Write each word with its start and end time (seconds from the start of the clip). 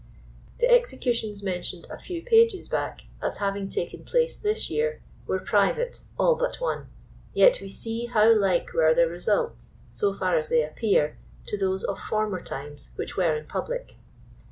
The 0.59 0.65
exe 0.67 0.95
cutions 0.97 1.43
mentioned 1.43 1.85
a 1.91 1.99
few 1.99 2.23
pages 2.23 2.67
back 2.67 3.01
as 3.21 3.37
having 3.37 3.69
taken 3.69 4.03
place 4.03 4.35
this 4.35 4.67
year, 4.67 5.03
were 5.27 5.37
private, 5.37 6.01
all 6.17 6.33
but 6.33 6.59
one, 6.59 6.87
yet 7.35 7.61
we 7.61 7.69
see 7.69 8.07
how 8.07 8.33
like 8.35 8.73
were 8.73 8.95
their 8.95 9.07
results, 9.07 9.75
so 9.91 10.11
far 10.15 10.35
as 10.35 10.49
they 10.49 10.63
appear, 10.63 11.19
to 11.45 11.55
those 11.55 11.83
of 11.83 11.99
former 11.99 12.41
times 12.41 12.89
which 12.95 13.15
were 13.15 13.35
in 13.35 13.45
public. 13.45 13.93